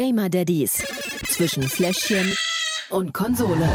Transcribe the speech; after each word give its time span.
Gamer 0.00 0.30
Daddies 0.30 0.82
zwischen 1.28 1.62
Fläschchen 1.62 2.34
und 2.88 3.12
Konsole. 3.12 3.68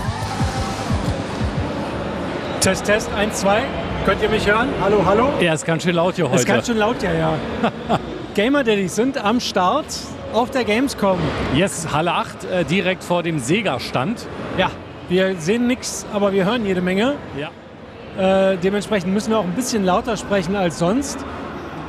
Test, 2.62 2.86
Test, 2.86 3.14
1, 3.14 3.42
2. 3.42 3.62
Könnt 4.08 4.24
ihr 4.24 4.30
mich 4.30 4.48
hören? 4.48 4.70
Hallo, 4.82 5.06
hallo? 5.06 5.30
Ja, 5.40 5.54
ist 5.54 5.68
ganz 5.68 5.84
schön 5.84 5.94
laut 5.94 6.16
hier 6.16 6.26
heute. 6.26 6.38
Ist 6.38 6.48
ganz 6.48 6.66
schön 6.66 6.78
laut, 6.78 6.96
ja, 7.04 7.14
ja. 7.14 7.38
Gamer 8.34 8.64
Daddies 8.64 8.96
sind 8.96 9.24
am 9.24 9.40
Start 9.40 9.86
auf 10.34 10.50
der 10.50 10.64
Gamescom. 10.64 11.20
Yes, 11.54 11.90
Halle 11.94 12.14
8, 12.14 12.44
äh, 12.46 12.66
direkt 12.66 13.04
vor 13.04 13.22
dem 13.22 13.38
Sega-Stand. 13.38 14.26
Ja, 14.58 14.72
wir 15.10 15.36
sehen 15.36 15.68
nichts, 15.68 16.08
aber 16.12 16.34
wir 16.34 16.46
hören 16.46 16.66
jede 16.66 16.82
Menge. 16.82 17.18
Ja. 17.38 18.52
Äh, 18.52 18.58
dementsprechend 18.58 19.14
müssen 19.14 19.30
wir 19.30 19.38
auch 19.38 19.44
ein 19.44 19.54
bisschen 19.54 19.86
lauter 19.86 20.18
sprechen 20.18 20.56
als 20.56 20.80
sonst. 20.80 21.20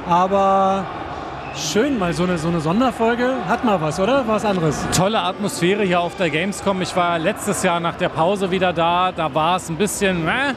Aber 0.06 0.84
schön, 1.56 1.98
mal 1.98 2.12
so 2.12 2.24
eine, 2.24 2.38
so 2.38 2.48
eine 2.48 2.60
Sonderfolge. 2.60 3.34
Hat 3.48 3.64
mal 3.64 3.80
was, 3.80 3.98
oder? 4.00 4.24
Was 4.26 4.44
anderes. 4.44 4.84
Tolle 4.94 5.20
Atmosphäre 5.20 5.82
hier 5.84 6.00
auf 6.00 6.16
der 6.16 6.30
Gamescom. 6.30 6.82
Ich 6.82 6.94
war 6.96 7.18
letztes 7.18 7.62
Jahr 7.62 7.80
nach 7.80 7.96
der 7.96 8.08
Pause 8.08 8.50
wieder 8.50 8.72
da. 8.72 9.12
Da 9.12 9.32
war 9.34 9.56
es 9.56 9.68
ein 9.68 9.76
bisschen. 9.76 10.26
Äh, 10.28 10.54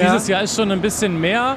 dieses 0.00 0.28
Ja. 0.28 0.36
Jahr 0.36 0.44
ist 0.44 0.56
schon 0.56 0.70
ein 0.70 0.80
bisschen 0.80 1.20
mehr. 1.20 1.56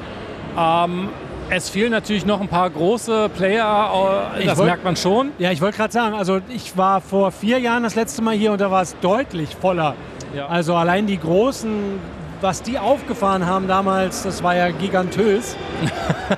Ähm, 0.58 1.08
es 1.48 1.68
fehlen 1.68 1.90
natürlich 1.92 2.26
noch 2.26 2.40
ein 2.40 2.48
paar 2.48 2.68
große 2.70 3.28
Player. 3.36 3.90
äh, 4.38 4.44
Das 4.46 4.58
wollt- 4.58 4.66
merkt 4.68 4.84
man 4.84 4.96
schon. 4.96 5.30
Ja, 5.38 5.50
ich 5.50 5.60
wollte 5.60 5.76
gerade 5.78 5.92
sagen, 5.92 6.14
also 6.14 6.40
ich 6.48 6.76
war 6.76 7.00
vor 7.00 7.30
vier 7.32 7.58
Jahren 7.58 7.82
das 7.82 7.94
letzte 7.94 8.22
Mal 8.22 8.34
hier 8.34 8.52
und 8.52 8.60
da 8.60 8.70
war 8.70 8.82
es 8.82 8.96
deutlich 9.00 9.54
voller. 9.56 9.94
Ja. 10.34 10.46
Also 10.46 10.74
allein 10.74 11.06
die 11.06 11.18
Großen, 11.18 11.98
was 12.46 12.62
die 12.62 12.78
aufgefahren 12.78 13.44
haben 13.44 13.66
damals, 13.66 14.22
das 14.22 14.40
war 14.44 14.54
ja 14.54 14.68
gigantös. 14.70 15.56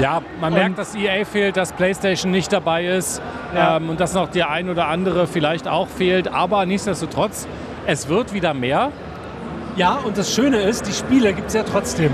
Ja, 0.00 0.22
man 0.40 0.52
merkt, 0.54 0.78
dass 0.78 0.94
EA 0.94 1.24
fehlt, 1.24 1.56
dass 1.56 1.72
PlayStation 1.72 2.30
nicht 2.32 2.52
dabei 2.52 2.86
ist 2.86 3.20
Ja. 3.54 3.76
ähm, 3.76 3.90
und 3.90 4.00
dass 4.00 4.14
noch 4.14 4.28
der 4.30 4.48
ein 4.50 4.70
oder 4.70 4.86
andere 4.88 5.26
vielleicht 5.26 5.68
auch 5.68 5.88
fehlt. 5.88 6.28
Aber 6.32 6.64
nichtsdestotrotz, 6.64 7.46
es 7.86 8.08
wird 8.08 8.32
wieder 8.32 8.54
mehr. 8.54 8.92
Ja, 9.76 9.98
und 10.04 10.16
das 10.16 10.32
Schöne 10.34 10.58
ist, 10.62 10.86
die 10.86 10.92
Spiele 10.92 11.32
gibt 11.34 11.48
es 11.48 11.54
ja 11.54 11.62
trotzdem. 11.64 12.12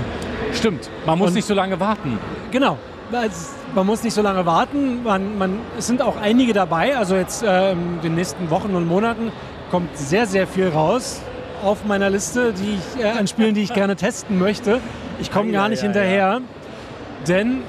Stimmt, 0.53 0.89
man 1.05 1.17
muss 1.17 1.29
Und- 1.29 1.35
nicht 1.35 1.47
so 1.47 1.53
lange 1.53 1.79
warten. 1.79 2.19
Genau. 2.51 2.77
Man 3.73 3.85
muss 3.85 4.03
nicht 4.03 4.13
so 4.13 4.21
lange 4.21 4.45
warten. 4.45 5.03
Man, 5.03 5.37
man, 5.37 5.59
es 5.77 5.87
sind 5.87 6.01
auch 6.01 6.17
einige 6.21 6.51
dabei. 6.53 6.97
Also 6.97 7.15
jetzt 7.15 7.41
äh, 7.43 7.71
in 7.71 8.01
den 8.03 8.15
nächsten 8.15 8.49
Wochen 8.49 8.75
und 8.75 8.85
Monaten 8.87 9.31
kommt 9.71 9.97
sehr, 9.97 10.25
sehr 10.25 10.45
viel 10.45 10.67
raus 10.69 11.21
auf 11.63 11.85
meiner 11.85 12.09
Liste 12.09 12.53
die 12.53 12.77
ich, 12.77 13.03
äh, 13.03 13.09
an 13.09 13.27
Spielen, 13.27 13.53
die 13.53 13.63
ich 13.63 13.73
gerne 13.73 13.95
testen 13.95 14.39
möchte. 14.39 14.79
Ich 15.19 15.31
komme 15.31 15.51
gar 15.51 15.69
nicht 15.69 15.79
Ja, 15.79 15.85
hinterher, 15.85 16.41
denn 17.27 17.61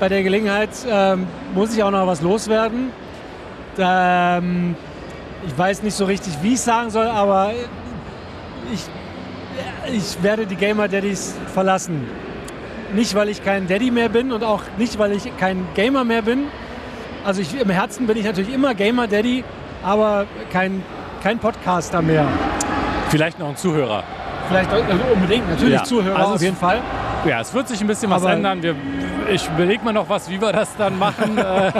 bei 0.00 0.08
der 0.08 0.22
Gelegenheit 0.22 0.70
ähm, 0.88 1.26
muss 1.54 1.74
ich 1.74 1.82
auch 1.82 1.90
noch 1.90 2.06
was 2.06 2.20
loswerden. 2.20 2.90
Ähm, 3.78 4.76
ich 5.46 5.56
weiß 5.56 5.82
nicht 5.82 5.94
so 5.94 6.04
richtig, 6.04 6.34
wie 6.42 6.54
ich 6.54 6.60
sagen 6.60 6.90
soll, 6.90 7.06
aber 7.06 7.52
ich, 8.72 8.80
ich 9.92 10.22
werde 10.22 10.46
die 10.46 10.56
Gamer 10.56 10.88
Daddies 10.88 11.34
verlassen. 11.52 12.06
Nicht, 12.94 13.14
weil 13.14 13.28
ich 13.28 13.44
kein 13.44 13.66
Daddy 13.66 13.90
mehr 13.90 14.08
bin 14.08 14.32
und 14.32 14.44
auch 14.44 14.62
nicht, 14.78 14.98
weil 14.98 15.12
ich 15.12 15.36
kein 15.36 15.66
Gamer 15.74 16.04
mehr 16.04 16.22
bin. 16.22 16.44
Also 17.24 17.40
ich, 17.40 17.58
im 17.58 17.70
Herzen 17.70 18.06
bin 18.06 18.16
ich 18.16 18.24
natürlich 18.24 18.52
immer 18.52 18.74
Gamer 18.74 19.06
Daddy, 19.06 19.44
aber 19.82 20.26
kein, 20.52 20.82
kein 21.22 21.38
Podcaster 21.38 22.02
mehr. 22.02 22.26
Vielleicht 23.14 23.38
noch 23.38 23.50
ein 23.50 23.56
Zuhörer. 23.56 24.02
Vielleicht 24.48 24.72
also 24.72 24.86
unbedingt, 25.14 25.48
natürlich 25.48 25.74
Ja, 25.74 25.84
Zuhörer 25.84 26.18
also 26.18 26.34
auf 26.34 26.42
jeden 26.42 26.56
Fall. 26.56 26.80
Ja, 27.24 27.40
es 27.40 27.54
wird 27.54 27.68
sich 27.68 27.80
ein 27.80 27.86
bisschen 27.86 28.10
was 28.10 28.24
ändern. 28.24 28.60
Wir, 28.60 28.74
ich 29.32 29.48
überlege 29.48 29.84
mal 29.84 29.92
noch 29.92 30.08
was, 30.08 30.28
wie 30.28 30.40
wir 30.40 30.50
das 30.52 30.76
dann 30.76 30.98
machen. 30.98 31.38
äh, 31.38 31.70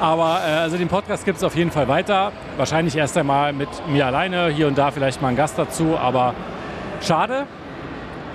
aber 0.00 0.38
äh, 0.46 0.50
also 0.52 0.76
den 0.76 0.86
Podcast 0.86 1.24
gibt 1.24 1.38
es 1.38 1.42
auf 1.42 1.56
jeden 1.56 1.72
Fall 1.72 1.88
weiter. 1.88 2.30
Wahrscheinlich 2.56 2.94
erst 2.94 3.18
einmal 3.18 3.52
mit 3.52 3.68
mir 3.88 4.06
alleine, 4.06 4.50
hier 4.50 4.68
und 4.68 4.78
da 4.78 4.92
vielleicht 4.92 5.20
mal 5.20 5.30
ein 5.30 5.36
Gast 5.36 5.58
dazu. 5.58 5.98
Aber 6.00 6.32
schade. 7.00 7.46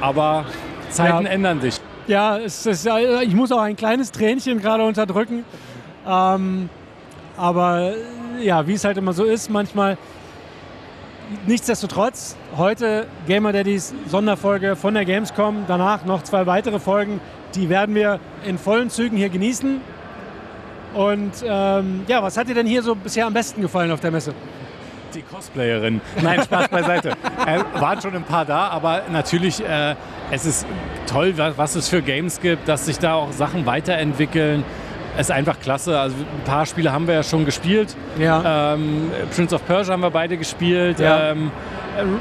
Aber 0.01 0.43
Zeiten 0.89 1.23
Ja. 1.23 1.31
ändern 1.31 1.61
sich. 1.61 1.79
Ja, 2.07 2.35
ist, 2.35 2.65
ja, 2.83 3.21
ich 3.21 3.33
muss 3.35 3.53
auch 3.53 3.61
ein 3.61 3.77
kleines 3.77 4.11
Tränchen 4.11 4.59
gerade 4.59 4.83
unterdrücken. 4.83 5.45
Ähm, 6.05 6.69
aber 7.37 7.93
äh, 7.93 8.43
ja, 8.43 8.67
wie 8.67 8.73
es 8.73 8.83
halt 8.83 8.97
immer 8.97 9.13
so 9.13 9.23
ist, 9.23 9.49
manchmal. 9.49 9.97
Nichtsdestotrotz, 11.45 12.35
heute 12.57 13.07
Gamer 13.27 13.51
Daddies 13.51 13.93
Sonderfolge 14.07 14.75
von 14.75 14.93
der 14.93 15.03
Gamescom. 15.05 15.65
Danach 15.67 16.05
noch 16.05 16.23
zwei 16.23 16.45
weitere 16.45 16.79
Folgen. 16.79 17.19
Die 17.55 17.69
werden 17.69 17.95
wir 17.95 18.19
in 18.45 18.57
vollen 18.57 18.89
Zügen 18.89 19.17
hier 19.17 19.29
genießen. 19.29 19.81
Und 20.93 21.31
ähm, 21.45 22.03
ja, 22.07 22.21
was 22.23 22.37
hat 22.37 22.47
dir 22.47 22.55
denn 22.55 22.67
hier 22.67 22.83
so 22.83 22.95
bisher 22.95 23.25
am 23.25 23.33
besten 23.33 23.61
gefallen 23.61 23.91
auf 23.91 23.99
der 23.99 24.11
Messe? 24.11 24.33
Die 25.13 25.21
Cosplayerin. 25.21 26.01
Nein, 26.21 26.41
Spaß 26.43 26.69
beiseite. 26.69 27.09
äh, 27.45 27.59
waren 27.79 28.01
schon 28.01 28.15
ein 28.15 28.23
paar 28.23 28.45
da, 28.45 28.67
aber 28.69 29.01
natürlich, 29.11 29.63
äh, 29.63 29.95
es 30.31 30.45
ist 30.45 30.65
toll, 31.07 31.37
wa- 31.37 31.53
was 31.55 31.75
es 31.75 31.89
für 31.89 32.01
Games 32.01 32.39
gibt, 32.41 32.67
dass 32.67 32.85
sich 32.85 32.99
da 32.99 33.15
auch 33.15 33.31
Sachen 33.31 33.65
weiterentwickeln. 33.65 34.63
Es 35.15 35.27
ist 35.29 35.31
einfach 35.31 35.59
klasse. 35.59 35.99
Also 35.99 36.15
ein 36.15 36.43
paar 36.45 36.65
Spiele 36.65 36.91
haben 36.91 37.07
wir 37.07 37.13
ja 37.15 37.23
schon 37.23 37.45
gespielt. 37.45 37.95
Ja. 38.19 38.73
Ähm, 38.73 39.11
Prince 39.35 39.53
of 39.55 39.65
Persia 39.65 39.93
haben 39.93 40.01
wir 40.01 40.09
beide 40.11 40.37
gespielt. 40.37 40.99
Ja. 40.99 41.31
Ähm, 41.31 41.51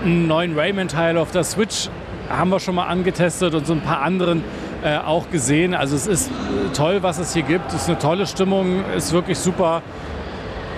einen 0.04 0.26
neuen 0.26 0.58
Rayman-Teil 0.58 1.16
auf 1.16 1.30
der 1.30 1.44
Switch 1.44 1.88
haben 2.28 2.50
wir 2.50 2.60
schon 2.60 2.74
mal 2.74 2.86
angetestet 2.86 3.54
und 3.54 3.66
so 3.66 3.72
ein 3.72 3.80
paar 3.80 4.02
anderen 4.02 4.44
äh, 4.84 4.98
auch 4.98 5.30
gesehen. 5.30 5.74
Also 5.74 5.96
es 5.96 6.06
ist 6.06 6.30
toll, 6.74 6.98
was 7.02 7.18
es 7.18 7.32
hier 7.32 7.42
gibt. 7.42 7.68
Es 7.68 7.82
ist 7.82 7.88
eine 7.88 7.98
tolle 7.98 8.26
Stimmung, 8.26 8.84
ist 8.96 9.12
wirklich 9.12 9.38
super. 9.38 9.80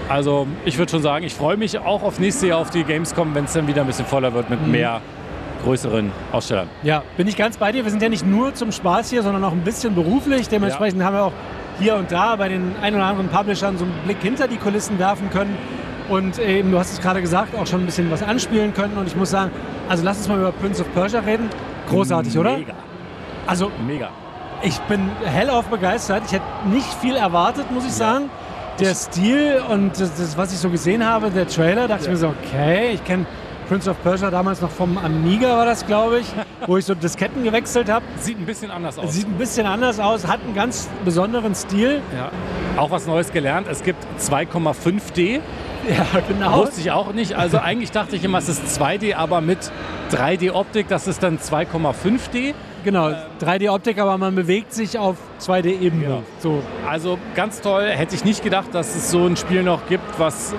Also 0.09 0.47
ich 0.65 0.79
würde 0.79 0.91
schon 0.91 1.03
sagen, 1.03 1.25
ich 1.25 1.35
freue 1.35 1.57
mich 1.57 1.79
auch 1.79 2.03
auf 2.03 2.19
nächstes 2.21 2.49
Jahr 2.49 2.59
auf 2.59 2.71
die 2.71 2.85
Gamescom, 2.85 3.35
wenn 3.35 3.45
es 3.47 3.55
dann 3.55 3.67
wieder 3.67 3.81
ein 3.81 3.87
bisschen 3.87 4.05
voller 4.07 4.35
wird 4.35 4.51
Mhm. 4.51 4.57
mit 4.57 4.67
mehr 4.69 5.01
größeren 5.65 6.13
Ausstellern. 6.31 6.69
Ja, 6.83 7.03
bin 7.17 7.27
ich 7.27 7.37
ganz 7.37 7.57
bei 7.57 7.73
dir. 7.73 7.85
Wir 7.85 7.91
sind 7.91 8.03
ja 8.03 8.09
nicht 8.11 8.27
nur 8.27 8.55
zum 8.55 8.71
Spaß 8.71 9.11
hier, 9.11 9.23
sondern 9.23 9.43
auch 9.45 9.53
ein 9.53 9.63
bisschen 9.65 9.95
beruflich. 9.95 10.49
Dementsprechend 10.49 11.03
haben 11.03 11.15
wir 11.17 11.23
auch 11.25 11.33
hier 11.79 11.97
und 11.97 12.11
da 12.12 12.37
bei 12.37 12.49
den 12.49 12.75
ein 12.81 12.95
oder 12.95 13.05
anderen 13.05 13.29
Publishern 13.29 13.79
so 13.79 13.85
einen 13.85 13.95
Blick 14.05 14.19
hinter 14.21 14.49
die 14.49 14.57
Kulissen 14.57 14.99
werfen 14.99 15.31
können. 15.31 15.57
Und 16.09 16.39
eben, 16.39 16.71
du 16.71 16.79
hast 16.79 16.93
es 16.93 17.01
gerade 17.01 17.21
gesagt, 17.21 17.55
auch 17.57 17.67
schon 17.67 17.81
ein 17.81 17.87
bisschen 17.87 18.11
was 18.11 18.23
anspielen 18.23 18.75
können. 18.75 18.97
Und 18.99 19.07
ich 19.07 19.17
muss 19.17 19.31
sagen, 19.31 19.51
also 19.89 20.05
lass 20.05 20.19
uns 20.19 20.29
mal 20.29 20.39
über 20.39 20.53
Prince 20.53 20.83
of 20.83 20.93
Persia 20.93 21.21
reden. 21.21 21.49
Großartig, 21.89 22.39
oder? 22.39 22.59
Mega, 22.59 22.75
Also 23.47 23.71
mega. 23.87 24.11
ich 24.62 24.79
bin 24.81 25.11
hellauf 25.25 25.67
begeistert. 25.67 26.23
Ich 26.27 26.33
hätte 26.33 26.45
nicht 26.67 26.93
viel 27.01 27.17
erwartet, 27.17 27.71
muss 27.71 27.87
ich 27.87 27.93
sagen. 27.93 28.31
Der 28.81 28.95
Stil 28.95 29.62
und 29.71 29.99
das, 30.01 30.15
das, 30.17 30.37
was 30.37 30.53
ich 30.53 30.59
so 30.59 30.69
gesehen 30.69 31.05
habe, 31.06 31.31
der 31.31 31.47
Trailer, 31.47 31.87
dachte 31.89 32.05
ich 32.05 32.11
mir 32.11 32.17
so, 32.17 32.29
okay, 32.43 32.91
ich 32.95 33.05
kenne 33.05 33.25
Prince 33.69 33.89
of 33.91 34.03
Persia 34.03 34.31
damals 34.31 34.61
noch 34.61 34.71
vom 34.71 34.99
Amiga, 34.99 35.57
war 35.57 35.65
das, 35.65 35.87
glaube 35.87 36.21
ich, 36.21 36.27
wo 36.67 36.77
ich 36.77 36.85
so 36.85 36.95
Disketten 36.95 37.43
gewechselt 37.43 37.91
habe. 37.91 38.05
Sieht 38.19 38.39
ein 38.39 38.47
bisschen 38.47 38.71
anders 38.71 38.99
aus. 38.99 39.13
Sieht 39.13 39.27
ein 39.27 39.39
bisschen 39.39 39.67
anders 39.67 39.99
aus, 39.99 40.27
hat 40.27 40.41
einen 40.45 40.55
ganz 40.55 40.89
besonderen 41.05 41.55
Stil. 41.55 42.01
ja. 42.15 42.31
Auch 42.77 42.91
was 42.91 43.07
Neues 43.07 43.31
gelernt. 43.31 43.69
Es 43.71 43.85
gibt 43.85 44.05
2,5D. 44.19 45.41
Ja, 45.89 46.07
genau. 46.27 46.63
Wusste 46.63 46.81
ich 46.81 46.91
auch 46.91 47.13
nicht. 47.13 47.35
Also 47.35 47.59
eigentlich 47.59 47.93
dachte 47.93 48.17
ich 48.17 48.25
immer, 48.25 48.39
es 48.39 48.49
ist 48.49 48.81
2D, 48.81 49.15
aber 49.15 49.41
mit 49.41 49.71
3D-Optik, 50.11 50.89
das 50.89 51.07
ist 51.07 51.23
dann 51.23 51.39
2,5D. 51.39 52.55
Genau, 52.85 53.13
3D-Optik, 53.41 53.99
aber 53.99 54.19
man 54.19 54.35
bewegt 54.35 54.73
sich 54.73 54.99
auf 54.99 55.17
2D-Ebene. 55.41 56.05
Genau. 56.05 56.23
So. 56.41 56.63
Also 56.89 57.19
ganz 57.35 57.61
toll. 57.61 57.85
Hätte 57.89 58.15
ich 58.15 58.25
nicht 58.25 58.43
gedacht, 58.43 58.69
dass 58.73 58.95
es 58.97 59.11
so 59.11 59.25
ein 59.25 59.37
Spiel 59.37 59.63
noch 59.63 59.87
gibt, 59.87 60.19
was 60.19 60.53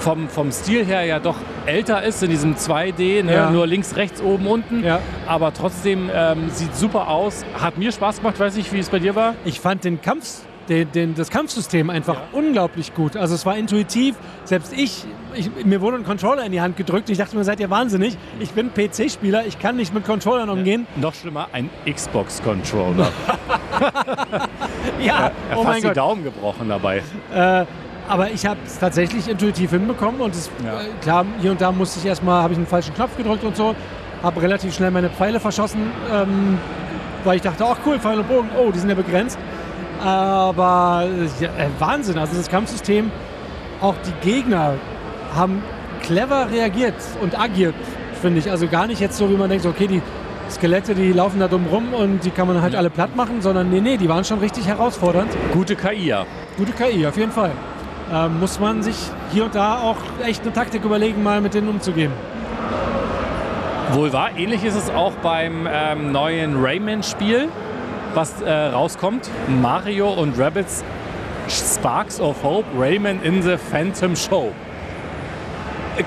vom, 0.00 0.28
vom 0.28 0.50
Stil 0.50 0.84
her 0.84 1.04
ja 1.04 1.20
doch 1.20 1.36
älter 1.66 2.02
ist 2.02 2.22
in 2.22 2.30
diesem 2.30 2.54
2D, 2.56 3.22
ne? 3.24 3.32
Ja. 3.32 3.50
nur 3.50 3.66
links, 3.66 3.96
rechts, 3.96 4.20
oben, 4.20 4.46
unten. 4.46 4.84
Ja. 4.84 5.00
Aber 5.26 5.52
trotzdem 5.52 6.10
ähm, 6.14 6.48
sieht 6.50 6.74
super 6.76 7.08
aus. 7.08 7.44
Hat 7.60 7.78
mir 7.78 7.92
Spaß 7.92 8.18
gemacht. 8.18 8.38
Weiß 8.38 8.56
nicht, 8.56 8.72
wie 8.72 8.78
es 8.78 8.88
bei 8.88 8.98
dir 8.98 9.14
war. 9.14 9.34
Ich 9.44 9.60
fand 9.60 9.84
den 9.84 10.00
Kampf, 10.00 10.40
den, 10.68 10.90
den, 10.92 11.14
das 11.14 11.30
Kampfsystem 11.30 11.90
einfach 11.90 12.16
unglaublich 12.32 12.94
gut. 12.94 13.16
Also 13.16 13.34
es 13.34 13.44
war 13.46 13.56
intuitiv. 13.56 14.16
Selbst 14.44 14.72
ich, 14.72 15.04
ich, 15.34 15.50
mir 15.64 15.80
wurde 15.80 15.96
ein 15.98 16.04
Controller 16.04 16.44
in 16.44 16.52
die 16.52 16.60
Hand 16.60 16.76
gedrückt. 16.76 17.10
Ich 17.10 17.18
dachte 17.18 17.36
mir, 17.36 17.44
seid 17.44 17.60
ihr 17.60 17.70
wahnsinnig? 17.70 18.16
Ich 18.40 18.50
bin 18.52 18.70
PC-Spieler, 18.72 19.44
ich 19.46 19.58
kann 19.58 19.76
nicht 19.76 19.92
mit 19.94 20.04
Controllern 20.04 20.48
umgehen. 20.50 20.86
Noch 20.96 21.14
schlimmer, 21.14 21.48
ein 21.52 21.70
Xbox-Controller. 21.90 23.08
Ja, 25.00 25.32
Er 25.50 25.56
oh 25.56 25.60
hat 25.60 25.64
mein 25.64 25.64
fast 25.64 25.78
die 25.78 25.86
Gott. 25.88 25.96
Daumen 25.96 26.24
gebrochen 26.24 26.68
dabei. 26.68 27.02
Äh, 27.34 27.64
aber 28.12 28.30
ich 28.30 28.44
habe 28.44 28.60
es 28.66 28.78
tatsächlich 28.78 29.26
intuitiv 29.26 29.70
hinbekommen 29.70 30.20
und 30.20 30.34
es, 30.34 30.50
Ja. 30.62 30.80
äh, 30.82 30.84
klar, 31.00 31.24
hier 31.40 31.50
und 31.50 31.60
da 31.62 31.72
musste 31.72 31.98
ich 31.98 32.04
erstmal, 32.04 32.42
habe 32.42 32.52
ich 32.52 32.58
einen 32.58 32.66
falschen 32.66 32.92
Knopf 32.94 33.16
gedrückt 33.16 33.42
und 33.42 33.56
so, 33.56 33.74
habe 34.22 34.42
relativ 34.42 34.74
schnell 34.74 34.90
meine 34.90 35.08
Pfeile 35.08 35.40
verschossen, 35.40 35.80
ähm, 36.12 36.58
weil 37.24 37.36
ich 37.36 37.42
dachte, 37.42 37.64
ach 37.66 37.78
cool, 37.86 37.98
Pfeil 37.98 38.18
und 38.18 38.28
Bogen, 38.28 38.50
oh, 38.58 38.70
die 38.70 38.78
sind 38.78 38.90
ja 38.90 38.94
begrenzt. 38.94 39.38
Aber 40.04 41.06
ja, 41.40 41.48
äh, 41.48 41.68
Wahnsinn, 41.78 42.18
also 42.18 42.36
das 42.36 42.48
Kampfsystem, 42.50 43.10
auch 43.80 43.94
die 44.06 44.28
Gegner 44.30 44.74
haben 45.34 45.62
clever 46.02 46.50
reagiert 46.50 46.94
und 47.22 47.38
agiert, 47.38 47.74
finde 48.20 48.40
ich. 48.40 48.50
Also 48.50 48.66
gar 48.68 48.86
nicht 48.86 49.00
jetzt 49.00 49.16
so, 49.16 49.30
wie 49.30 49.36
man 49.36 49.48
denkt, 49.48 49.64
okay, 49.64 49.86
die 49.86 50.02
Skelette, 50.50 50.94
die 50.94 51.12
laufen 51.12 51.40
da 51.40 51.48
dumm 51.48 51.64
rum 51.70 51.94
und 51.94 52.24
die 52.24 52.30
kann 52.30 52.46
man 52.46 52.60
halt 52.60 52.74
alle 52.74 52.90
platt 52.90 53.16
machen, 53.16 53.40
sondern 53.40 53.70
nee, 53.70 53.80
nee, 53.80 53.96
die 53.96 54.08
waren 54.08 54.24
schon 54.24 54.40
richtig 54.40 54.66
herausfordernd. 54.66 55.30
Gute 55.54 55.76
KI, 55.76 56.08
ja. 56.08 56.26
Gute 56.58 56.72
KI, 56.72 57.06
auf 57.06 57.16
jeden 57.16 57.32
Fall. 57.32 57.52
Äh, 58.12 58.28
muss 58.28 58.60
man 58.60 58.82
sich 58.82 58.96
hier 59.32 59.44
und 59.44 59.54
da 59.54 59.80
auch 59.80 59.96
echt 60.24 60.42
eine 60.42 60.52
Taktik 60.52 60.84
überlegen, 60.84 61.22
mal 61.22 61.40
mit 61.40 61.54
denen 61.54 61.68
umzugehen. 61.68 62.12
Wohl 63.92 64.12
wahr. 64.12 64.30
Ähnlich 64.36 64.64
ist 64.64 64.76
es 64.76 64.90
auch 64.90 65.12
beim 65.22 65.68
ähm, 65.70 66.12
neuen 66.12 66.62
Rayman-Spiel, 66.62 67.48
was 68.14 68.40
äh, 68.40 68.50
rauskommt. 68.50 69.28
Mario 69.60 70.10
und 70.10 70.38
Rabbits 70.38 70.84
Sparks 71.48 72.20
of 72.20 72.42
Hope, 72.42 72.66
Rayman 72.78 73.22
in 73.22 73.42
the 73.42 73.56
Phantom 73.56 74.16
Show. 74.16 74.52
Äh, 75.96 76.04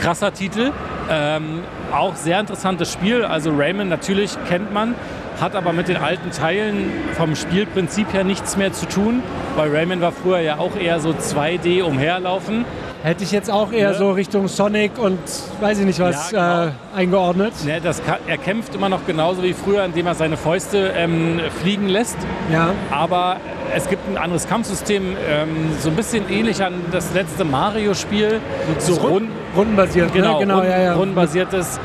krasser 0.00 0.32
Titel. 0.32 0.72
Ähm, 1.10 1.62
auch 1.92 2.16
sehr 2.16 2.40
interessantes 2.40 2.92
Spiel. 2.92 3.24
Also 3.24 3.50
Rayman 3.54 3.88
natürlich 3.88 4.36
kennt 4.48 4.72
man, 4.72 4.94
hat 5.40 5.54
aber 5.54 5.72
mit 5.72 5.88
den 5.88 5.96
alten 5.96 6.30
Teilen 6.30 6.90
vom 7.16 7.36
Spielprinzip 7.36 8.12
her 8.12 8.24
nichts 8.24 8.56
mehr 8.56 8.72
zu 8.72 8.86
tun, 8.86 9.22
weil 9.56 9.74
Rayman 9.74 10.00
war 10.00 10.12
früher 10.12 10.40
ja 10.40 10.58
auch 10.58 10.76
eher 10.76 11.00
so 11.00 11.10
2D 11.10 11.82
umherlaufen. 11.82 12.64
Hätte 13.04 13.22
ich 13.22 13.30
jetzt 13.30 13.48
auch 13.48 13.70
eher 13.70 13.92
ne? 13.92 13.96
so 13.96 14.10
Richtung 14.10 14.48
Sonic 14.48 14.98
und 14.98 15.20
weiß 15.60 15.78
ich 15.78 15.86
nicht 15.86 16.00
was 16.00 16.32
ja, 16.32 16.64
genau. 16.64 16.72
äh, 16.72 16.98
eingeordnet. 16.98 17.52
Ne, 17.64 17.80
das 17.80 18.04
kann, 18.04 18.16
er 18.26 18.38
kämpft 18.38 18.74
immer 18.74 18.88
noch 18.88 19.06
genauso 19.06 19.44
wie 19.44 19.52
früher, 19.52 19.84
indem 19.84 20.08
er 20.08 20.16
seine 20.16 20.36
Fäuste 20.36 20.92
ähm, 20.96 21.40
fliegen 21.60 21.88
lässt. 21.88 22.16
Ja. 22.52 22.70
Aber 22.90 23.36
es 23.72 23.88
gibt 23.88 24.08
ein 24.08 24.18
anderes 24.18 24.48
Kampfsystem, 24.48 25.16
ähm, 25.28 25.48
so 25.78 25.90
ein 25.90 25.96
bisschen 25.96 26.28
ähnlich 26.28 26.62
an 26.62 26.74
das 26.90 27.14
letzte 27.14 27.44
Mario-Spiel. 27.44 28.40
So 28.78 28.94
rund, 28.94 29.30
rundenbasiert, 29.56 30.12
genau, 30.12 30.34
ne? 30.34 30.40
genau 30.40 30.58
rund, 30.58 30.68
ja, 30.68 30.80
ja. 30.80 30.94
rundenbasiertes 30.94 31.78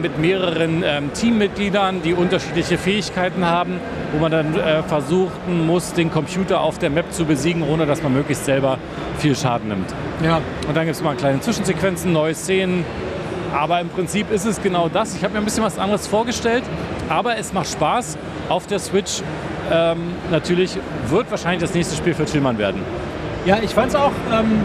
mit 0.00 0.18
mehreren 0.18 0.82
ähm, 0.84 1.12
Teammitgliedern, 1.12 2.02
die 2.02 2.14
unterschiedliche 2.14 2.78
Fähigkeiten 2.78 3.46
haben, 3.46 3.80
wo 4.12 4.18
man 4.18 4.30
dann 4.30 4.54
äh, 4.54 4.82
versuchen 4.82 5.66
muss, 5.66 5.92
den 5.92 6.10
Computer 6.10 6.60
auf 6.60 6.78
der 6.78 6.90
Map 6.90 7.12
zu 7.12 7.24
besiegen, 7.24 7.62
ohne 7.62 7.86
dass 7.86 8.02
man 8.02 8.12
möglichst 8.12 8.44
selber 8.44 8.78
viel 9.18 9.36
Schaden 9.36 9.68
nimmt. 9.68 9.94
Ja. 10.24 10.40
Und 10.68 10.76
dann 10.76 10.84
gibt 10.84 10.96
es 10.96 11.02
mal 11.02 11.16
kleine 11.16 11.40
Zwischensequenzen, 11.40 12.12
neue 12.12 12.34
Szenen. 12.34 12.84
Aber 13.54 13.80
im 13.80 13.88
Prinzip 13.88 14.30
ist 14.30 14.44
es 14.44 14.62
genau 14.62 14.88
das. 14.88 15.16
Ich 15.16 15.24
habe 15.24 15.32
mir 15.34 15.40
ein 15.40 15.44
bisschen 15.44 15.64
was 15.64 15.78
anderes 15.78 16.06
vorgestellt, 16.06 16.62
aber 17.08 17.36
es 17.36 17.52
macht 17.52 17.68
Spaß. 17.68 18.16
Auf 18.48 18.66
der 18.66 18.78
Switch 18.78 19.22
ähm, 19.70 20.12
natürlich 20.30 20.78
wird 21.08 21.30
wahrscheinlich 21.30 21.60
das 21.60 21.74
nächste 21.74 21.96
Spiel 21.96 22.14
für 22.14 22.24
Tillmann 22.24 22.58
werden. 22.58 22.82
Ja, 23.46 23.58
ich 23.62 23.70
fand 23.70 23.88
es 23.88 23.94
auch 23.96 24.12
ähm, 24.32 24.64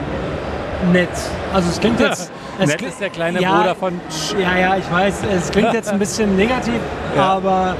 nett. 0.91 1.09
Also 1.53 1.69
es 1.69 1.79
klingt 1.79 1.99
jetzt... 1.99 2.31
Es 2.59 2.69
Nett 2.69 2.81
ist 2.81 3.01
der 3.01 3.09
kleine 3.09 3.41
ja, 3.41 3.57
Bruder 3.57 3.75
von... 3.75 3.99
Ja, 4.39 4.57
ja, 4.57 4.77
ich 4.77 4.89
weiß, 4.89 5.23
es 5.35 5.51
klingt 5.51 5.73
jetzt 5.73 5.89
ein 5.89 5.99
bisschen 5.99 6.35
negativ, 6.37 6.79
ja. 7.15 7.23
aber 7.23 7.75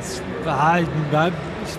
es 0.00 0.22
war, 0.44 0.80
ich 0.80 0.86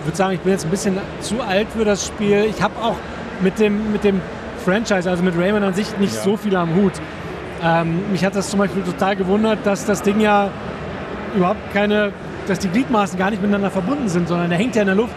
würde 0.05 0.17
sagen, 0.17 0.33
ich 0.33 0.39
bin 0.41 0.51
jetzt 0.51 0.65
ein 0.65 0.71
bisschen 0.71 0.97
zu 1.21 1.41
alt 1.41 1.67
für 1.75 1.85
das 1.85 2.05
Spiel. 2.05 2.45
Ich 2.49 2.61
habe 2.61 2.73
auch 2.81 2.95
mit 3.41 3.59
dem, 3.59 3.91
mit 3.91 4.03
dem 4.03 4.21
Franchise, 4.65 5.09
also 5.09 5.23
mit 5.23 5.37
Rayman 5.37 5.63
an 5.63 5.73
sich, 5.73 5.97
nicht 5.97 6.13
ja. 6.13 6.21
so 6.21 6.37
viel 6.37 6.55
am 6.55 6.75
Hut. 6.75 6.93
Ähm, 7.63 8.11
mich 8.11 8.25
hat 8.25 8.35
das 8.35 8.49
zum 8.49 8.59
Beispiel 8.59 8.83
total 8.83 9.15
gewundert, 9.15 9.59
dass 9.63 9.85
das 9.85 10.01
Ding 10.01 10.19
ja 10.19 10.49
überhaupt 11.35 11.73
keine, 11.73 12.11
dass 12.47 12.59
die 12.59 12.69
Gliedmaßen 12.69 13.17
gar 13.17 13.29
nicht 13.29 13.41
miteinander 13.41 13.71
verbunden 13.71 14.09
sind, 14.09 14.27
sondern 14.27 14.49
der 14.49 14.59
hängt 14.59 14.75
ja 14.75 14.81
in 14.81 14.87
der 14.87 14.95
Luft. 14.95 15.13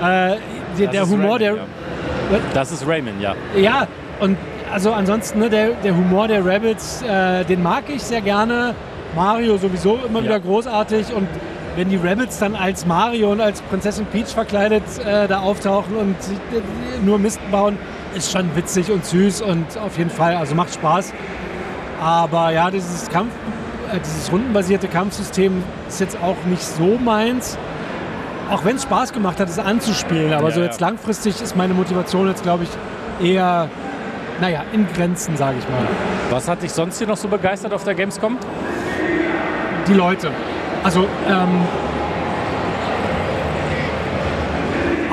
Äh, 0.00 0.36
der, 0.78 0.88
der 0.88 1.08
Humor, 1.08 1.34
Rayman, 1.34 1.38
der. 1.38 1.54
Ja. 1.54 2.38
Das 2.54 2.72
ist 2.72 2.86
Rayman, 2.86 3.20
ja. 3.20 3.34
Ja, 3.56 3.86
und 4.20 4.36
also 4.72 4.92
ansonsten, 4.92 5.38
ne, 5.40 5.50
der, 5.50 5.70
der 5.84 5.94
Humor 5.94 6.28
der 6.28 6.44
Rabbits, 6.44 7.02
äh, 7.02 7.44
den 7.44 7.62
mag 7.62 7.84
ich 7.88 8.02
sehr 8.02 8.22
gerne. 8.22 8.74
Mario 9.14 9.58
sowieso 9.58 9.98
immer 10.06 10.20
ja. 10.20 10.24
wieder 10.24 10.40
großartig 10.40 11.12
und 11.14 11.28
wenn 11.76 11.88
die 11.88 11.96
Rabbits 11.96 12.38
dann 12.38 12.54
als 12.54 12.86
Mario 12.86 13.32
und 13.32 13.40
als 13.40 13.60
Prinzessin 13.62 14.06
Peach 14.06 14.28
verkleidet 14.28 14.82
äh, 15.04 15.28
da 15.28 15.40
auftauchen 15.40 15.96
und 15.96 16.16
äh, 16.16 17.04
nur 17.04 17.18
Mist 17.18 17.40
bauen, 17.50 17.78
ist 18.14 18.32
schon 18.32 18.54
witzig 18.56 18.90
und 18.90 19.04
süß 19.04 19.42
und 19.42 19.78
auf 19.78 19.96
jeden 19.98 20.10
Fall, 20.10 20.36
also 20.36 20.54
macht 20.54 20.74
Spaß. 20.74 21.12
Aber 22.00 22.50
ja, 22.50 22.70
dieses 22.70 23.08
Kampf, 23.08 23.32
äh, 23.92 24.00
dieses 24.00 24.32
rundenbasierte 24.32 24.88
Kampfsystem 24.88 25.62
ist 25.88 26.00
jetzt 26.00 26.16
auch 26.22 26.36
nicht 26.46 26.62
so 26.62 26.98
meins. 26.98 27.58
Auch 28.50 28.64
wenn 28.64 28.76
es 28.76 28.82
Spaß 28.82 29.12
gemacht 29.12 29.40
hat, 29.40 29.48
es 29.48 29.58
anzuspielen. 29.58 30.32
Aber 30.32 30.48
ja, 30.48 30.54
so 30.54 30.60
jetzt 30.62 30.80
ja. 30.80 30.88
langfristig 30.88 31.40
ist 31.40 31.56
meine 31.56 31.74
Motivation 31.74 32.28
jetzt, 32.28 32.42
glaube 32.42 32.64
ich, 32.64 33.26
eher 33.26 33.68
naja, 34.42 34.64
in 34.72 34.88
Grenzen, 34.92 35.36
sage 35.36 35.58
ich 35.60 35.68
mal. 35.68 35.86
Was 36.30 36.48
hat 36.48 36.64
dich 36.64 36.72
sonst 36.72 36.98
hier 36.98 37.06
noch 37.06 37.16
so 37.16 37.28
begeistert 37.28 37.72
auf 37.72 37.84
der 37.84 37.94
Gamescom? 37.94 38.36
Die 39.86 39.94
Leute. 39.94 40.32
Also 40.82 41.06
ähm, 41.28 41.60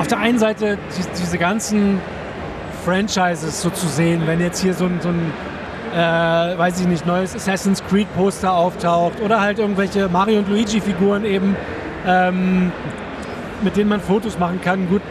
auf 0.00 0.08
der 0.08 0.18
einen 0.18 0.40
Seite 0.40 0.78
die, 0.98 1.22
diese 1.22 1.38
ganzen 1.38 2.00
Franchises 2.84 3.62
so 3.62 3.70
zu 3.70 3.86
sehen, 3.86 4.22
wenn 4.26 4.40
jetzt 4.40 4.60
hier 4.60 4.74
so 4.74 4.86
ein, 4.86 4.98
so 5.00 5.10
ein 5.10 5.32
äh, 5.94 6.58
weiß 6.58 6.80
ich 6.80 6.88
nicht, 6.88 7.06
neues 7.06 7.36
Assassin's 7.36 7.84
Creed 7.88 8.12
Poster 8.16 8.52
auftaucht 8.52 9.20
oder 9.20 9.40
halt 9.40 9.60
irgendwelche 9.60 10.08
Mario 10.08 10.40
und 10.40 10.48
Luigi 10.48 10.80
Figuren 10.80 11.24
eben, 11.24 11.56
ähm, 12.04 12.72
mit 13.62 13.76
denen 13.76 13.90
man 13.90 14.00
Fotos 14.00 14.40
machen 14.40 14.60
kann. 14.60 14.88
Gut, 14.88 15.02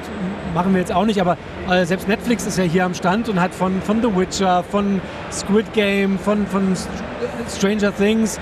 machen 0.54 0.74
wir 0.74 0.82
jetzt 0.82 0.92
auch 0.92 1.06
nicht, 1.06 1.22
aber 1.22 1.38
äh, 1.70 1.86
selbst 1.86 2.08
Netflix 2.08 2.46
ist 2.46 2.58
ja 2.58 2.64
hier 2.64 2.86
am 2.86 2.94
Stand 2.94 3.30
und 3.30 3.40
hat 3.40 3.54
von, 3.54 3.82
von 3.82 4.02
The 4.02 4.16
Witcher, 4.16 4.64
von 4.64 5.02
Squid 5.32 5.72
Game, 5.74 6.18
von, 6.18 6.48
von 6.48 6.76
Stranger 7.48 7.96
Things 7.96 8.40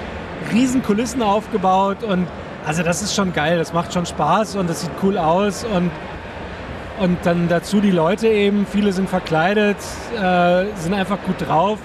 riesen 0.54 0.82
Kulissen 0.82 1.22
aufgebaut 1.22 2.04
und 2.04 2.28
also 2.66 2.84
das 2.84 3.02
ist 3.02 3.16
schon 3.16 3.34
geil, 3.34 3.58
das 3.58 3.74
macht 3.74 3.94
schon 3.94 4.06
Spaß 4.06 4.56
und 4.56 4.70
das 4.70 4.82
sieht 4.82 4.92
cool 5.04 5.18
aus 5.18 5.64
und, 5.64 5.92
und 7.00 7.18
dann 7.24 7.48
dazu 7.48 7.80
die 7.80 7.92
Leute 7.92 8.28
eben, 8.28 8.66
viele 8.66 8.92
sind 8.94 9.10
verkleidet, 9.10 9.78
äh, 10.16 10.66
sind 10.76 10.94
einfach 10.94 11.18
gut 11.26 11.48
drauf. 11.48 11.80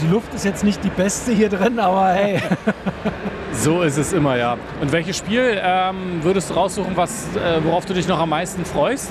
Die 0.00 0.08
Luft 0.08 0.34
ist 0.34 0.44
jetzt 0.44 0.62
nicht 0.62 0.84
die 0.84 0.90
beste 0.90 1.32
hier 1.32 1.48
drin, 1.48 1.78
aber 1.78 2.08
hey. 2.08 2.40
So 3.52 3.80
ist 3.82 3.96
es 3.96 4.12
immer, 4.12 4.36
ja. 4.36 4.58
Und 4.82 4.92
welches 4.92 5.16
Spiel 5.16 5.58
ähm, 5.62 6.22
würdest 6.22 6.50
du 6.50 6.54
raussuchen, 6.54 6.94
was, 6.94 7.26
äh, 7.34 7.64
worauf 7.64 7.86
du 7.86 7.94
dich 7.94 8.06
noch 8.06 8.18
am 8.18 8.28
meisten 8.28 8.64
freust? 8.66 9.10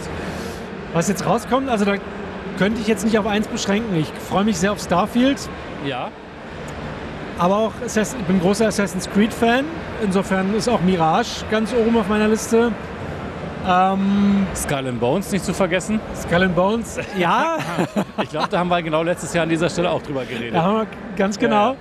Was 0.95 1.09
jetzt 1.09 1.25
rauskommt, 1.25 1.69
also 1.69 1.83
da 1.83 1.95
könnte 2.57 2.79
ich 2.79 2.87
jetzt 2.87 3.03
nicht 3.03 3.19
auf 3.19 3.27
eins 3.27 3.49
beschränken. 3.49 3.97
Ich 3.97 4.07
freue 4.07 4.45
mich 4.45 4.57
sehr 4.57 4.71
auf 4.71 4.79
Starfield. 4.79 5.37
Ja. 5.85 6.07
Aber 7.37 7.57
auch, 7.57 7.73
ich 7.85 8.25
bin 8.27 8.39
großer 8.39 8.67
Assassin's 8.67 9.09
Creed-Fan. 9.09 9.65
Insofern 10.01 10.55
ist 10.55 10.69
auch 10.69 10.79
Mirage 10.79 11.43
ganz 11.51 11.73
oben 11.73 11.97
auf 11.97 12.07
meiner 12.07 12.29
Liste. 12.29 12.71
Ähm, 13.67 14.47
Skull 14.55 14.87
and 14.87 15.01
Bones 15.01 15.33
nicht 15.33 15.43
zu 15.43 15.53
vergessen. 15.53 15.99
Skull 16.15 16.43
and 16.43 16.55
Bones, 16.55 16.97
ja. 17.17 17.57
ich 18.23 18.29
glaube, 18.29 18.47
da 18.49 18.59
haben 18.59 18.69
wir 18.69 18.81
genau 18.81 19.03
letztes 19.03 19.33
Jahr 19.33 19.43
an 19.43 19.49
dieser 19.49 19.69
Stelle 19.69 19.91
auch 19.91 20.01
drüber 20.01 20.23
geredet. 20.23 20.55
Da 20.55 20.61
haben 20.61 20.77
wir 20.77 20.87
ganz 21.17 21.37
genau. 21.37 21.71
Ja. 21.71 21.75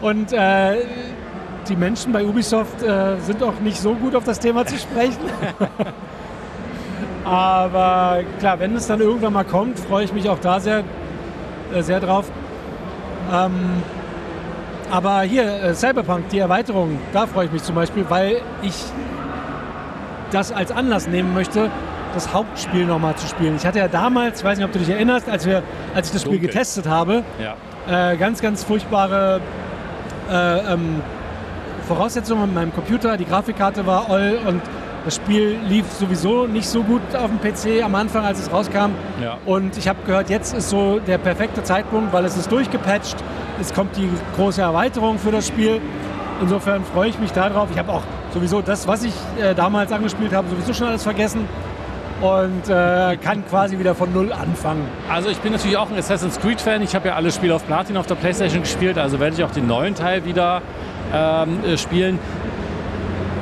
Und 0.00 0.32
äh, 0.32 0.76
die 1.68 1.74
Menschen 1.74 2.12
bei 2.12 2.24
Ubisoft 2.24 2.84
äh, 2.84 3.16
sind 3.18 3.42
auch 3.42 3.58
nicht 3.64 3.80
so 3.80 3.94
gut 3.94 4.14
auf 4.14 4.22
das 4.22 4.38
Thema 4.38 4.64
zu 4.64 4.78
sprechen. 4.78 5.18
Aber 7.30 8.24
klar, 8.40 8.58
wenn 8.58 8.74
es 8.74 8.88
dann 8.88 9.00
irgendwann 9.00 9.32
mal 9.32 9.44
kommt, 9.44 9.78
freue 9.78 10.04
ich 10.04 10.12
mich 10.12 10.28
auch 10.28 10.40
da 10.40 10.58
sehr, 10.58 10.82
äh, 11.72 11.82
sehr 11.82 12.00
drauf. 12.00 12.30
Ähm, 13.32 13.82
aber 14.90 15.20
hier, 15.20 15.44
äh, 15.62 15.74
Cyberpunk, 15.74 16.28
die 16.30 16.40
Erweiterung, 16.40 16.98
da 17.12 17.28
freue 17.28 17.46
ich 17.46 17.52
mich 17.52 17.62
zum 17.62 17.76
Beispiel, 17.76 18.04
weil 18.08 18.40
ich 18.62 18.74
das 20.32 20.50
als 20.50 20.72
Anlass 20.72 21.06
nehmen 21.06 21.32
möchte, 21.32 21.70
das 22.14 22.32
Hauptspiel 22.32 22.84
nochmal 22.84 23.14
zu 23.14 23.28
spielen. 23.28 23.54
Ich 23.54 23.64
hatte 23.64 23.78
ja 23.78 23.86
damals, 23.86 24.40
ich 24.40 24.44
weiß 24.44 24.58
nicht, 24.58 24.66
ob 24.66 24.72
du 24.72 24.80
dich 24.80 24.88
erinnerst, 24.88 25.28
als, 25.28 25.46
wir, 25.46 25.62
als 25.94 26.08
ich 26.08 26.14
das 26.14 26.22
Spiel 26.22 26.40
getestet 26.40 26.88
habe, 26.88 27.22
ja. 27.38 28.12
äh, 28.12 28.16
ganz, 28.16 28.42
ganz 28.42 28.64
furchtbare 28.64 29.40
äh, 30.28 30.72
ähm, 30.72 31.00
Voraussetzungen 31.86 32.46
mit 32.46 32.54
meinem 32.54 32.74
Computer. 32.74 33.16
Die 33.16 33.24
Grafikkarte 33.24 33.86
war 33.86 34.10
all 34.10 34.38
und 34.46 34.62
das 35.04 35.16
Spiel 35.16 35.58
lief 35.66 35.86
sowieso 35.92 36.46
nicht 36.46 36.68
so 36.68 36.82
gut 36.82 37.02
auf 37.14 37.30
dem 37.30 37.40
PC 37.40 37.82
am 37.82 37.94
Anfang, 37.94 38.24
als 38.24 38.40
es 38.40 38.52
rauskam. 38.52 38.92
Ja. 39.22 39.38
Und 39.46 39.76
ich 39.76 39.88
habe 39.88 39.98
gehört, 40.04 40.30
jetzt 40.30 40.54
ist 40.54 40.70
so 40.70 40.98
der 40.98 41.18
perfekte 41.18 41.62
Zeitpunkt, 41.62 42.12
weil 42.12 42.24
es 42.24 42.36
ist 42.36 42.50
durchgepatcht. 42.52 43.16
Es 43.60 43.72
kommt 43.72 43.96
die 43.96 44.08
große 44.36 44.60
Erweiterung 44.60 45.18
für 45.18 45.32
das 45.32 45.46
Spiel. 45.46 45.80
Insofern 46.40 46.84
freue 46.84 47.10
ich 47.10 47.18
mich 47.18 47.32
darauf. 47.32 47.68
Ich 47.70 47.78
habe 47.78 47.92
auch 47.92 48.02
sowieso 48.32 48.62
das, 48.62 48.86
was 48.88 49.04
ich 49.04 49.14
äh, 49.40 49.54
damals 49.54 49.92
angespielt 49.92 50.32
habe, 50.32 50.48
sowieso 50.48 50.72
schon 50.72 50.88
alles 50.88 51.02
vergessen 51.02 51.46
und 52.20 52.68
äh, 52.68 53.16
kann 53.16 53.46
quasi 53.48 53.78
wieder 53.78 53.94
von 53.94 54.12
Null 54.12 54.32
anfangen. 54.32 54.86
Also 55.10 55.30
ich 55.30 55.38
bin 55.38 55.52
natürlich 55.52 55.76
auch 55.76 55.90
ein 55.90 55.98
Assassin's 55.98 56.38
Creed-Fan. 56.38 56.82
Ich 56.82 56.94
habe 56.94 57.08
ja 57.08 57.14
alle 57.14 57.32
Spiele 57.32 57.54
auf 57.54 57.66
Platin 57.66 57.96
auf 57.96 58.06
der 58.06 58.14
Playstation 58.14 58.62
gespielt, 58.62 58.98
also 58.98 59.20
werde 59.20 59.36
ich 59.36 59.44
auch 59.44 59.50
den 59.50 59.66
neuen 59.66 59.94
Teil 59.94 60.24
wieder 60.24 60.62
ähm, 61.14 61.64
äh, 61.64 61.78
spielen. 61.78 62.18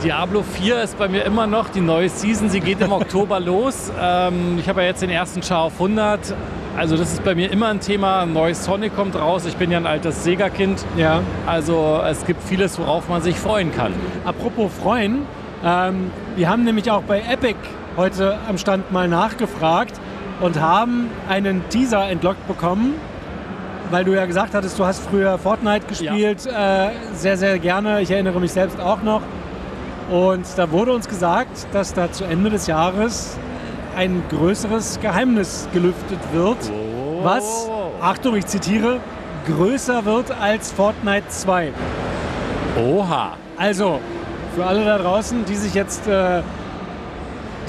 Diablo 0.02 0.43
4 0.43 0.83
ist 0.83 0.97
bei 0.97 1.09
mir 1.09 1.25
immer 1.25 1.49
noch 1.49 1.71
die 1.71 1.81
neue 1.81 2.09
Season. 2.09 2.49
Sie 2.49 2.61
geht 2.61 2.81
im 2.81 2.93
Oktober 3.00 3.40
los. 3.40 3.90
Ähm, 4.00 4.57
ich 4.61 4.69
habe 4.69 4.83
ja 4.83 4.88
jetzt 4.88 5.02
den 5.02 5.11
ersten 5.11 5.43
Char 5.43 5.62
auf 5.64 5.73
100. 5.75 6.35
Also 6.76 6.97
das 6.97 7.14
ist 7.14 7.25
bei 7.25 7.35
mir 7.35 7.50
immer 7.50 7.69
ein 7.69 7.81
Thema. 7.81 8.25
Neues 8.25 8.64
Sonic 8.64 8.95
kommt 8.95 9.17
raus. 9.17 9.45
Ich 9.45 9.57
bin 9.57 9.73
ja 9.73 9.78
ein 9.78 9.87
altes 9.87 10.23
Sega-Kind. 10.23 10.85
Ja. 10.97 11.23
Also 11.47 12.00
es 12.09 12.25
gibt 12.25 12.43
vieles, 12.45 12.78
worauf 12.78 13.09
man 13.09 13.23
sich 13.23 13.37
freuen 13.37 13.75
kann. 13.75 13.93
Apropos 14.25 14.71
freuen. 14.73 15.26
Ähm, 15.64 16.12
wir 16.37 16.49
haben 16.49 16.62
nämlich 16.62 16.88
auch 16.93 17.02
bei 17.02 17.21
Epic 17.21 17.57
heute 17.97 18.38
am 18.49 18.57
Stand 18.57 18.93
mal 18.93 19.09
nachgefragt. 19.09 19.95
und 20.40 20.61
haben 20.61 21.11
einen 21.28 21.69
Teaser 21.69 22.09
entlockt 22.09 22.47
bekommen, 22.47 22.95
weil 23.90 24.05
du 24.05 24.14
ja 24.14 24.25
gesagt 24.26 24.55
hattest, 24.55 24.78
du 24.78 24.85
hast 24.85 25.00
früher 25.00 25.37
Fortnite 25.37 25.87
gespielt, 25.88 26.47
äh, 26.47 26.90
sehr, 27.14 27.37
sehr 27.37 27.59
gerne. 27.59 28.00
Ich 28.02 28.11
erinnere 28.12 28.38
mich 28.38 28.52
selbst 28.52 28.78
auch 28.81 29.02
noch. 29.02 29.23
Und 30.10 30.46
da 30.56 30.70
wurde 30.70 30.92
uns 30.92 31.08
gesagt, 31.08 31.66
dass 31.72 31.92
da 31.92 32.10
zu 32.10 32.24
Ende 32.24 32.50
des 32.50 32.66
Jahres 32.66 33.36
ein 33.96 34.22
größeres 34.30 35.00
Geheimnis 35.00 35.68
gelüftet 35.72 36.18
wird, 36.32 36.56
Oh. 36.72 37.24
was, 37.24 37.68
Achtung, 38.00 38.36
ich 38.36 38.46
zitiere, 38.46 39.00
größer 39.46 40.04
wird 40.04 40.30
als 40.40 40.72
Fortnite 40.72 41.28
2. 41.28 41.72
Oha. 42.80 43.32
Also, 43.56 43.98
für 44.54 44.64
alle 44.64 44.84
da 44.84 44.98
draußen, 44.98 45.44
die 45.44 45.56
sich 45.56 45.74
jetzt 45.74 46.06
äh, 46.06 46.42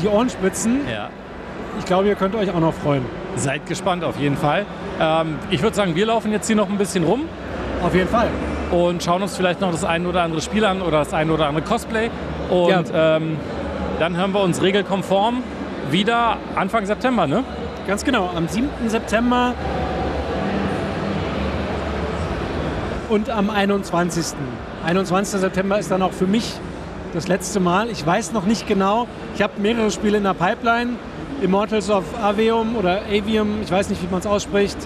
die 0.02 0.08
Ohren 0.08 0.30
spitzen, 0.30 0.82
Ja. 0.90 1.10
ich 1.80 1.86
glaube, 1.86 2.08
ihr 2.08 2.16
könnt 2.16 2.36
euch 2.36 2.52
auch 2.52 2.60
noch 2.60 2.74
freuen. 2.74 3.04
Seid 3.36 3.66
gespannt 3.66 4.04
auf 4.04 4.18
jeden 4.18 4.38
Fall. 4.38 4.66
Ähm, 5.00 5.36
ich 5.50 5.62
würde 5.62 5.76
sagen, 5.76 5.96
wir 5.96 6.06
laufen 6.06 6.32
jetzt 6.32 6.48
hier 6.48 6.56
noch 6.56 6.70
ein 6.70 6.78
bisschen 6.78 7.04
rum 7.04 7.22
Auf 7.84 7.96
jeden 7.96 8.10
Fall. 8.10 8.28
Und 8.72 9.04
schauen 9.04 9.22
uns 9.22 9.36
vielleicht 9.36 9.62
noch 9.62 9.72
das 9.72 9.84
ein 9.84 10.06
oder 10.06 10.24
andere 10.24 10.42
Spiel 10.42 10.66
an 10.66 10.82
oder 10.82 11.00
das 11.00 11.14
ein 11.14 11.32
oder 11.32 11.48
andere 11.48 11.64
Cosplay. 11.64 12.10
Und 12.50 12.92
ähm, 12.94 13.38
dann 14.00 14.18
hören 14.18 14.32
wir 14.34 14.42
uns 14.42 14.62
regelkonform 14.62 15.44
wieder 15.92 16.38
Anfang 16.56 16.86
September, 16.86 17.28
ne? 17.28 17.44
Ganz 17.88 18.04
genau, 18.04 18.30
am 18.36 18.48
7. 18.48 18.70
September 18.88 19.54
und 23.10 23.30
am 23.30 23.50
21. 23.50 24.38
21. 24.86 25.40
September 25.40 25.80
ist 25.80 25.90
dann 25.90 26.02
auch 26.02 26.12
für 26.12 26.28
mich 26.28 26.54
das 27.14 27.28
letzte 27.28 27.60
Mal. 27.60 27.90
Ich 27.90 28.06
weiß 28.06 28.32
noch 28.34 28.46
nicht 28.46 28.68
genau. 28.68 29.08
Ich 29.36 29.42
habe 29.42 29.54
mehrere 29.60 29.90
Spiele 29.90 30.18
in 30.18 30.24
der 30.24 30.36
Pipeline. 30.36 30.92
Immortals 31.42 31.90
of 31.90 32.04
Aveum 32.22 32.76
oder 32.76 33.02
Avium, 33.10 33.62
ich 33.64 33.72
weiß 33.72 33.90
nicht, 33.90 34.04
wie 34.04 34.08
man 34.12 34.20
es 34.20 34.28
ausspricht. 34.28 34.78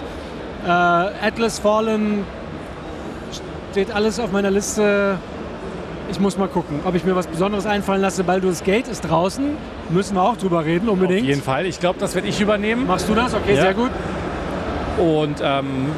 Äh, 0.64 0.68
Atlas 0.68 1.58
Fallen 1.58 2.24
steht 3.74 3.90
alles 3.90 4.20
auf 4.20 4.30
meiner 4.30 4.52
Liste. 4.52 5.18
Ich 6.08 6.20
muss 6.20 6.38
mal 6.38 6.46
gucken, 6.46 6.78
ob 6.84 6.94
ich 6.94 7.02
mir 7.02 7.16
was 7.16 7.26
Besonderes 7.26 7.66
einfallen 7.66 8.00
lasse. 8.00 8.22
Baldur's 8.22 8.62
Gate 8.62 8.86
ist 8.86 9.00
draußen. 9.00 9.56
Müssen 9.90 10.14
wir 10.14 10.22
auch 10.22 10.36
drüber 10.36 10.64
reden, 10.64 10.88
unbedingt. 10.88 11.22
Auf 11.22 11.26
jeden 11.26 11.42
Fall. 11.42 11.66
Ich 11.66 11.80
glaube, 11.80 11.98
das 11.98 12.14
werde 12.14 12.28
ich 12.28 12.40
übernehmen. 12.40 12.86
Machst 12.86 13.08
du 13.08 13.14
das? 13.16 13.34
Okay, 13.34 13.56
Ja. 13.56 13.62
sehr 13.62 13.74
gut. 13.74 13.90
Und 14.96 15.40
ähm, 15.42 15.88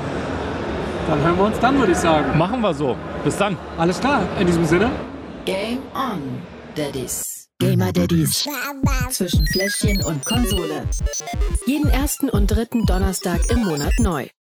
Dann 1.06 1.23
hören 1.23 1.37
wir 1.37 1.45
uns 1.45 1.59
dann, 1.61 1.78
würde 1.78 1.92
ich 1.92 1.99
sagen. 1.99 2.38
machen 2.38 2.62
wir 2.62 2.73
so. 2.73 2.97
Bis 3.25 3.37
dann. 3.37 3.59
Alles 3.76 4.00
klar, 4.00 4.23
in 4.40 4.47
diesem 4.47 4.64
Sinne. 4.64 4.90
Game 5.45 5.80
on, 5.95 6.40
Daddies. 6.76 7.49
Gamer 7.59 7.92
Daddies. 7.92 8.49
Zwischen 9.11 9.47
Fläschchen 9.49 10.02
und 10.02 10.25
Konsole. 10.25 10.83
Jeden 11.66 11.90
ersten 11.90 12.30
und 12.30 12.47
dritten 12.47 12.87
Donnerstag 12.87 13.40
im 13.50 13.64
Monat 13.64 13.92
neu. 13.99 14.28